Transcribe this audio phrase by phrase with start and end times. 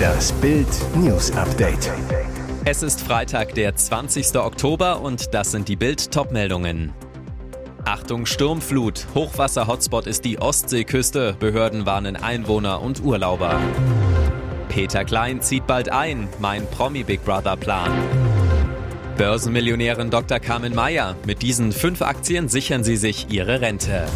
[0.00, 1.90] Das Bild News Update.
[2.64, 4.36] Es ist Freitag, der 20.
[4.36, 6.92] Oktober und das sind die Bild Topmeldungen.
[7.84, 9.06] Achtung Sturmflut.
[9.16, 11.34] Hochwasser-Hotspot ist die Ostseeküste.
[11.40, 13.58] Behörden warnen Einwohner und Urlauber.
[14.68, 16.28] Peter Klein zieht bald ein.
[16.38, 17.90] Mein Promi Big Brother Plan.
[19.16, 20.38] Börsenmillionärin Dr.
[20.38, 21.16] Carmen Meyer.
[21.26, 24.06] Mit diesen fünf Aktien sichern Sie sich Ihre Rente.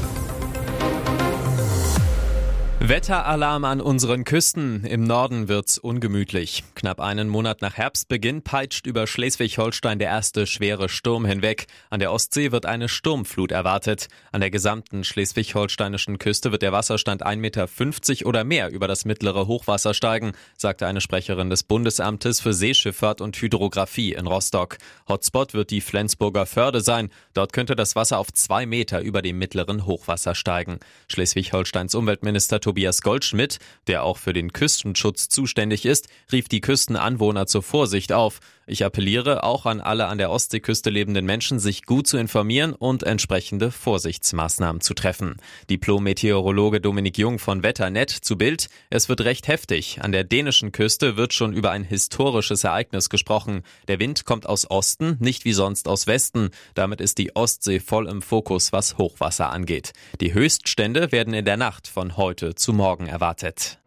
[2.87, 4.85] Wetteralarm an unseren Küsten.
[4.85, 6.65] Im Norden wird's ungemütlich.
[6.75, 11.67] Knapp einen Monat nach Herbstbeginn peitscht über Schleswig-Holstein der erste schwere Sturm hinweg.
[11.89, 14.09] An der Ostsee wird eine Sturmflut erwartet.
[14.33, 19.47] An der gesamten schleswig-holsteinischen Küste wird der Wasserstand 1,50 Meter oder mehr über das mittlere
[19.47, 24.77] Hochwasser steigen, sagte eine Sprecherin des Bundesamtes für Seeschifffahrt und Hydrographie in Rostock.
[25.09, 27.09] Hotspot wird die Flensburger Förde sein.
[27.33, 30.81] Dort könnte das Wasser auf zwei Meter über dem mittleren Hochwasser steigen.
[31.09, 37.63] Schleswig-Holsteins Umweltminister Tobias Goldschmidt, der auch für den Küstenschutz zuständig ist, rief die Küstenanwohner zur
[37.63, 38.41] Vorsicht auf.
[38.67, 43.03] Ich appelliere auch an alle an der Ostseeküste lebenden Menschen, sich gut zu informieren und
[43.03, 45.37] entsprechende Vorsichtsmaßnahmen zu treffen.
[45.69, 48.69] Diplom-Meteorologe Dominik Jung von Wetternet zu Bild.
[48.89, 49.99] Es wird recht heftig.
[50.01, 53.63] An der dänischen Küste wird schon über ein historisches Ereignis gesprochen.
[53.87, 56.49] Der Wind kommt aus Osten, nicht wie sonst aus Westen.
[56.75, 59.93] Damit ist die Ostsee voll im Fokus, was Hochwasser angeht.
[60.23, 63.79] Die Höchststände werden in der Nacht von heute zu morgen erwartet.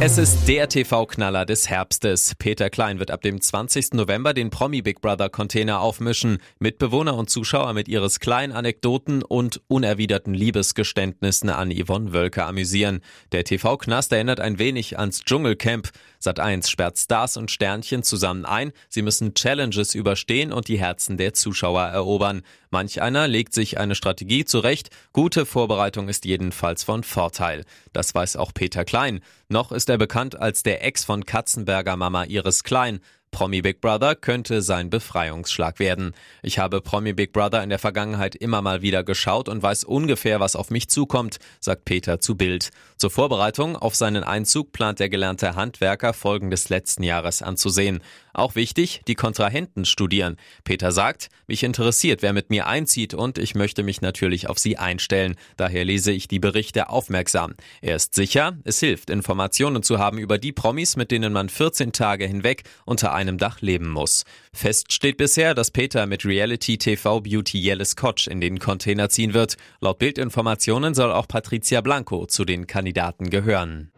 [0.00, 2.34] Es ist der TV-Knaller des Herbstes.
[2.38, 3.94] Peter Klein wird ab dem 20.
[3.94, 6.38] November den Promi Big Brother Container aufmischen.
[6.58, 13.00] Mitbewohner und Zuschauer mit ihres kleinen Anekdoten und unerwiderten Liebesgeständnissen an Yvonne Wölker amüsieren.
[13.30, 15.90] Der TV-Knast erinnert ein wenig ans Dschungelcamp.
[16.20, 18.72] Sat1 sperrt Stars und Sternchen zusammen ein.
[18.88, 22.42] Sie müssen Challenges überstehen und die Herzen der Zuschauer erobern.
[22.70, 24.88] Manch einer legt sich eine Strategie zurecht.
[25.12, 27.64] Gute Vorbereitung ist jedenfalls von Vorteil.
[27.92, 29.20] Das weiß auch Peter Klein.
[29.48, 33.00] Noch ist er bekannt als der Ex von Katzenberger Mama Iris Klein.
[33.32, 36.12] Promi Big Brother könnte sein Befreiungsschlag werden.
[36.42, 40.38] Ich habe Promi Big Brother in der Vergangenheit immer mal wieder geschaut und weiß ungefähr,
[40.38, 42.70] was auf mich zukommt, sagt Peter zu Bild.
[42.98, 48.02] Zur Vorbereitung auf seinen Einzug plant der gelernte Handwerker Folgen des letzten Jahres anzusehen.
[48.34, 50.36] Auch wichtig, die Kontrahenten studieren.
[50.64, 54.78] Peter sagt, mich interessiert, wer mit mir einzieht und ich möchte mich natürlich auf sie
[54.78, 55.36] einstellen.
[55.56, 57.54] Daher lese ich die Berichte aufmerksam.
[57.80, 61.92] Er ist sicher, es hilft, Informationen zu haben über die Promis, mit denen man 14
[61.92, 64.24] Tage hinweg unter Dach leben muss.
[64.52, 69.34] Fest steht bisher, dass Peter mit Reality TV Beauty Yellis Koch in den Container ziehen
[69.34, 69.56] wird.
[69.80, 73.92] Laut Bildinformationen soll auch Patricia Blanco zu den Kandidaten gehören.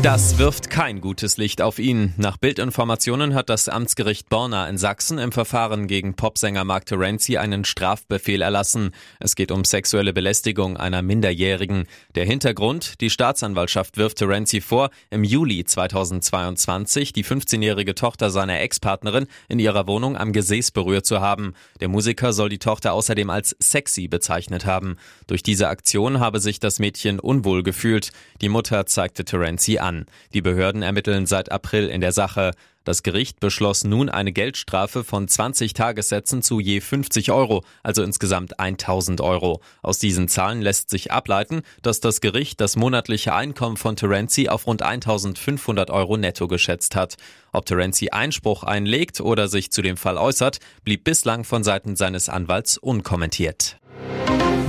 [0.00, 2.14] Das wirft kein gutes Licht auf ihn.
[2.18, 7.64] Nach Bildinformationen hat das Amtsgericht Borna in Sachsen im Verfahren gegen Popsänger Mark Terenzi einen
[7.64, 8.92] Strafbefehl erlassen.
[9.18, 11.86] Es geht um sexuelle Belästigung einer Minderjährigen.
[12.14, 19.26] Der Hintergrund, die Staatsanwaltschaft wirft Terenzi vor, im Juli 2022 die 15-jährige Tochter seiner Ex-Partnerin
[19.48, 21.54] in ihrer Wohnung am Gesäß berührt zu haben.
[21.80, 24.96] Der Musiker soll die Tochter außerdem als sexy bezeichnet haben.
[25.26, 28.12] Durch diese Aktion habe sich das Mädchen unwohl gefühlt.
[28.40, 30.06] Die Mutter zeigte Terenzi an an.
[30.34, 32.52] Die Behörden ermitteln seit April in der Sache.
[32.84, 38.60] Das Gericht beschloss nun eine Geldstrafe von 20 Tagessätzen zu je 50 Euro, also insgesamt
[38.60, 39.60] 1000 Euro.
[39.82, 44.66] Aus diesen Zahlen lässt sich ableiten, dass das Gericht das monatliche Einkommen von Terenzi auf
[44.66, 47.16] rund 1500 Euro netto geschätzt hat.
[47.52, 52.28] Ob Terenzi Einspruch einlegt oder sich zu dem Fall äußert, blieb bislang von Seiten seines
[52.28, 53.78] Anwalts unkommentiert.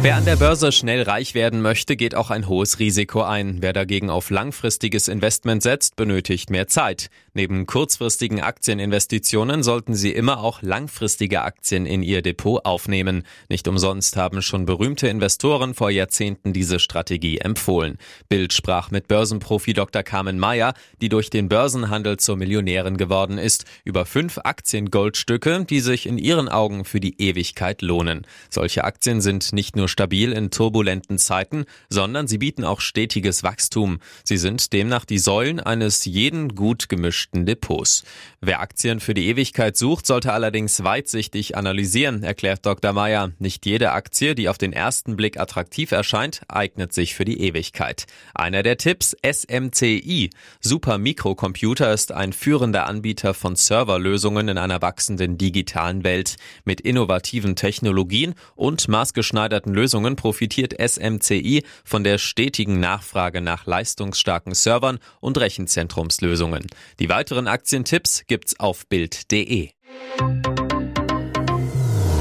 [0.01, 3.57] Wer an der Börse schnell reich werden möchte, geht auch ein hohes Risiko ein.
[3.59, 7.09] Wer dagegen auf langfristiges Investment setzt, benötigt mehr Zeit.
[7.33, 13.23] Neben kurzfristigen Aktieninvestitionen sollten Sie immer auch langfristige Aktien in Ihr Depot aufnehmen.
[13.49, 17.97] Nicht umsonst haben schon berühmte Investoren vor Jahrzehnten diese Strategie empfohlen.
[18.29, 20.01] Bild sprach mit Börsenprofi Dr.
[20.01, 26.07] Carmen Meyer, die durch den Börsenhandel zur Millionärin geworden ist, über fünf Aktiengoldstücke, die sich
[26.07, 28.25] in ihren Augen für die Ewigkeit lohnen.
[28.49, 33.99] Solche Aktien sind nicht nur stabil in turbulenten Zeiten, sondern sie bieten auch stetiges Wachstum.
[34.23, 38.03] Sie sind demnach die Säulen eines jeden gut gemischten Depots.
[38.41, 42.93] Wer Aktien für die Ewigkeit sucht, sollte allerdings weitsichtig analysieren, erklärt Dr.
[42.93, 43.31] Meyer.
[43.39, 48.05] Nicht jede Aktie, die auf den ersten Blick attraktiv erscheint, eignet sich für die Ewigkeit.
[48.33, 50.29] Einer der Tipps SMCI.
[50.61, 56.37] Super Mikrocomputer ist ein führender Anbieter von Serverlösungen in einer wachsenden digitalen Welt.
[56.63, 64.99] Mit innovativen Technologien und maßgeschneiderten Lösungen profitiert SMCI von der stetigen Nachfrage nach leistungsstarken Servern
[65.19, 66.67] und Rechenzentrumslösungen.
[67.09, 69.71] Die weiteren Aktientipps gibt's auf Bild.de.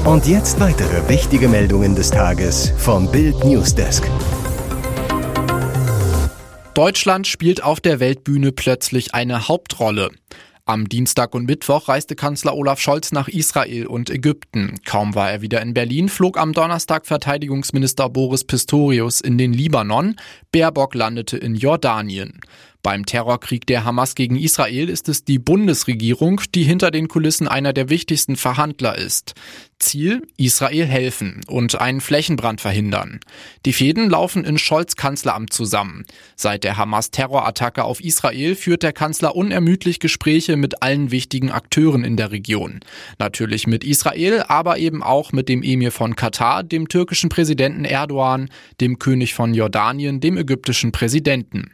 [0.03, 4.09] Und jetzt weitere wichtige Meldungen des Tages vom Bild Newsdesk.
[6.73, 10.09] Deutschland spielt auf der Weltbühne plötzlich eine Hauptrolle.
[10.65, 14.79] Am Dienstag und Mittwoch reiste Kanzler Olaf Scholz nach Israel und Ägypten.
[14.85, 20.15] Kaum war er wieder in Berlin, flog am Donnerstag Verteidigungsminister Boris Pistorius in den Libanon.
[20.51, 22.39] Baerbock landete in Jordanien.
[22.81, 27.73] Beim Terrorkrieg der Hamas gegen Israel ist es die Bundesregierung, die hinter den Kulissen einer
[27.73, 29.33] der wichtigsten Verhandler ist.
[29.79, 33.19] Ziel, Israel helfen und einen Flächenbrand verhindern.
[33.65, 36.05] Die Fäden laufen in Scholz Kanzleramt zusammen.
[36.35, 42.15] Seit der Hamas-Terrorattacke auf Israel führt der Kanzler unermüdlich Gespräche mit allen wichtigen Akteuren in
[42.17, 42.79] der Region.
[43.19, 48.49] Natürlich mit Israel, aber eben auch mit dem Emir von Katar, dem türkischen Präsidenten Erdogan,
[48.79, 51.71] dem König von Jordanien, dem ägyptischen Präsidenten.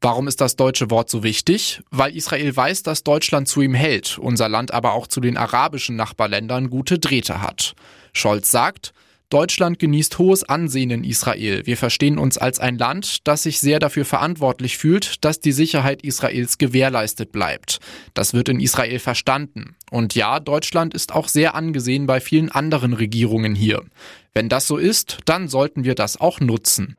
[0.00, 1.82] Warum ist das deutsche Wort so wichtig?
[1.90, 5.96] Weil Israel weiß, dass Deutschland zu ihm hält, unser Land aber auch zu den arabischen
[5.96, 7.74] Nachbarländern gute Drähte hat.
[8.12, 8.92] Scholz sagt,
[9.30, 11.66] Deutschland genießt hohes Ansehen in Israel.
[11.66, 16.02] Wir verstehen uns als ein Land, das sich sehr dafür verantwortlich fühlt, dass die Sicherheit
[16.02, 17.78] Israels gewährleistet bleibt.
[18.14, 19.76] Das wird in Israel verstanden.
[19.90, 23.82] Und ja, Deutschland ist auch sehr angesehen bei vielen anderen Regierungen hier.
[24.32, 26.96] Wenn das so ist, dann sollten wir das auch nutzen.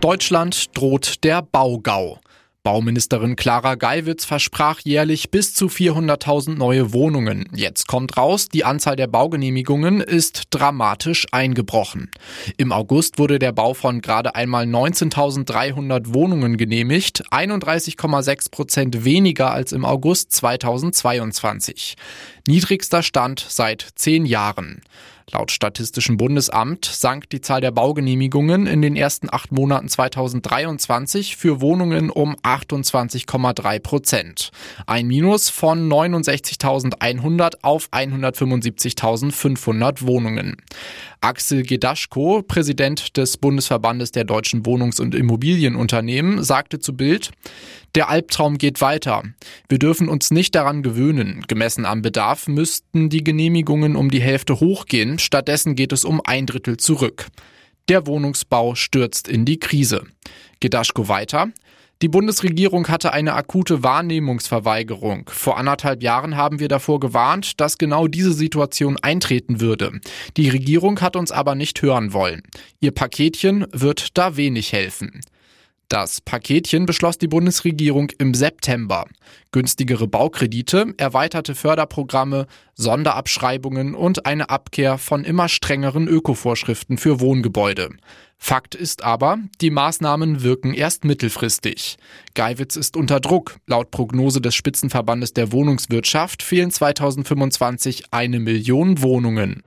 [0.00, 2.20] Deutschland droht der Baugau.
[2.62, 7.48] Bauministerin Clara Geiwitz versprach jährlich bis zu 400.000 neue Wohnungen.
[7.52, 12.12] Jetzt kommt raus, die Anzahl der Baugenehmigungen ist dramatisch eingebrochen.
[12.58, 19.72] Im August wurde der Bau von gerade einmal 19.300 Wohnungen genehmigt, 31,6 Prozent weniger als
[19.72, 21.96] im August 2022.
[22.46, 24.82] Niedrigster Stand seit zehn Jahren.
[25.30, 31.60] Laut Statistischem Bundesamt sank die Zahl der Baugenehmigungen in den ersten acht Monaten 2023 für
[31.60, 34.50] Wohnungen um 28,3 Prozent.
[34.86, 40.56] Ein Minus von 69.100 auf 175.500 Wohnungen.
[41.20, 47.30] Axel Gedaschko, Präsident des Bundesverbandes der deutschen Wohnungs- und Immobilienunternehmen, sagte zu Bild,
[47.94, 49.22] der Albtraum geht weiter.
[49.68, 51.44] Wir dürfen uns nicht daran gewöhnen.
[51.48, 55.18] Gemessen am Bedarf müssten die Genehmigungen um die Hälfte hochgehen.
[55.18, 57.26] Stattdessen geht es um ein Drittel zurück.
[57.88, 60.04] Der Wohnungsbau stürzt in die Krise.
[60.60, 61.48] Gedaschko weiter.
[62.00, 65.28] Die Bundesregierung hatte eine akute Wahrnehmungsverweigerung.
[65.32, 70.00] Vor anderthalb Jahren haben wir davor gewarnt, dass genau diese Situation eintreten würde.
[70.36, 72.42] Die Regierung hat uns aber nicht hören wollen.
[72.78, 75.22] Ihr Paketchen wird da wenig helfen.
[75.88, 79.06] Das Paketchen beschloss die Bundesregierung im September.
[79.52, 87.88] Günstigere Baukredite, erweiterte Förderprogramme, Sonderabschreibungen und eine Abkehr von immer strengeren Ökovorschriften für Wohngebäude.
[88.36, 91.96] Fakt ist aber, die Maßnahmen wirken erst mittelfristig.
[92.34, 93.56] Geiwitz ist unter Druck.
[93.66, 99.62] Laut Prognose des Spitzenverbandes der Wohnungswirtschaft fehlen 2025 eine Million Wohnungen.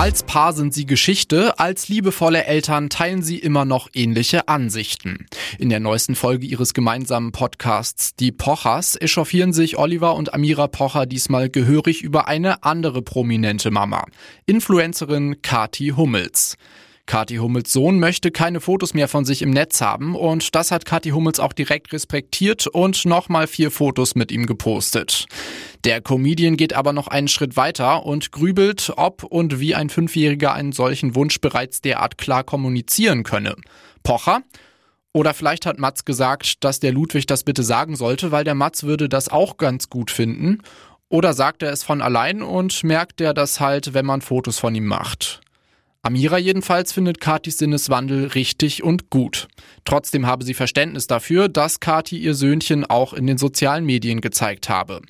[0.00, 5.26] Als Paar sind sie Geschichte, als liebevolle Eltern teilen sie immer noch ähnliche Ansichten.
[5.58, 11.04] In der neuesten Folge ihres gemeinsamen Podcasts Die Pochers echauffieren sich Oliver und Amira Pocher
[11.04, 14.06] diesmal gehörig über eine andere prominente Mama,
[14.46, 16.56] Influencerin Kati Hummels.
[17.10, 20.84] Kathi Hummels Sohn möchte keine Fotos mehr von sich im Netz haben und das hat
[20.84, 25.26] Kathi Hummels auch direkt respektiert und nochmal vier Fotos mit ihm gepostet.
[25.82, 30.54] Der Comedian geht aber noch einen Schritt weiter und grübelt, ob und wie ein Fünfjähriger
[30.54, 33.56] einen solchen Wunsch bereits derart klar kommunizieren könne.
[34.04, 34.42] Pocher?
[35.12, 38.84] Oder vielleicht hat Mats gesagt, dass der Ludwig das bitte sagen sollte, weil der Mats
[38.84, 40.58] würde das auch ganz gut finden.
[41.08, 44.76] Oder sagt er es von allein und merkt er das halt, wenn man Fotos von
[44.76, 45.40] ihm macht.
[46.02, 49.48] Amira jedenfalls findet Katis Sinneswandel richtig und gut.
[49.84, 54.70] Trotzdem habe sie Verständnis dafür, dass Kati ihr Söhnchen auch in den sozialen Medien gezeigt
[54.70, 55.02] habe.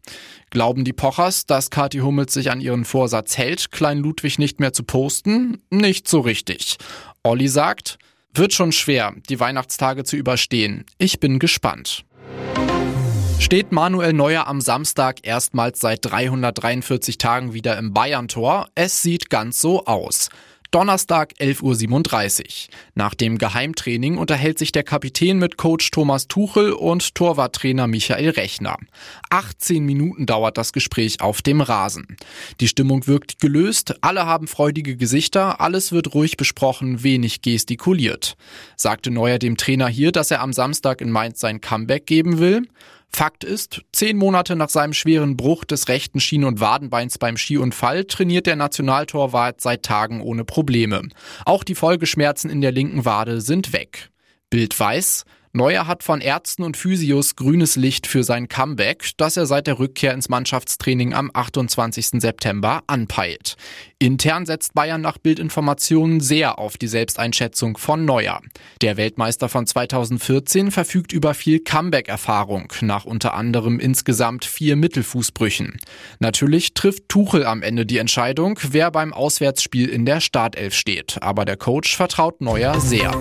[0.50, 4.72] Glauben die Pochers, dass Kati Hummels sich an ihren Vorsatz hält, Klein Ludwig nicht mehr
[4.72, 5.62] zu posten?
[5.70, 6.76] Nicht so richtig.
[7.22, 7.98] Olli sagt,
[8.34, 10.84] wird schon schwer, die Weihnachtstage zu überstehen.
[10.98, 12.04] Ich bin gespannt.
[13.38, 18.68] Steht Manuel Neuer am Samstag erstmals seit 343 Tagen wieder im Bayern-Tor?
[18.74, 20.28] Es sieht ganz so aus.
[20.70, 22.74] Donnerstag 11.37 Uhr.
[22.94, 28.76] Nach dem Geheimtraining unterhält sich der Kapitän mit Coach Thomas Tuchel und Torwarttrainer Michael Rechner.
[29.30, 32.16] 18 Minuten dauert das Gespräch auf dem Rasen.
[32.60, 38.36] Die Stimmung wirkt gelöst, alle haben freudige Gesichter, alles wird ruhig besprochen, wenig gestikuliert.
[38.76, 42.62] Sagte Neuer dem Trainer hier, dass er am Samstag in Mainz sein Comeback geben will?
[43.12, 48.04] Fakt ist, zehn Monate nach seinem schweren Bruch des rechten Schien- und Wadenbeins beim Skiunfall
[48.04, 51.08] trainiert der Nationaltorwart seit Tagen ohne Probleme.
[51.44, 54.10] Auch die Folgeschmerzen in der linken Wade sind weg.
[54.48, 59.46] Bild weiß, Neuer hat von Ärzten und Physios grünes Licht für sein Comeback, das er
[59.46, 62.20] seit der Rückkehr ins Mannschaftstraining am 28.
[62.20, 63.56] September anpeilt.
[63.98, 68.40] Intern setzt Bayern nach Bildinformationen sehr auf die Selbsteinschätzung von Neuer.
[68.80, 75.78] Der Weltmeister von 2014 verfügt über viel Comeback-Erfahrung, nach unter anderem insgesamt vier Mittelfußbrüchen.
[76.20, 81.44] Natürlich trifft Tuchel am Ende die Entscheidung, wer beim Auswärtsspiel in der Startelf steht, aber
[81.44, 83.20] der Coach vertraut Neuer sehr.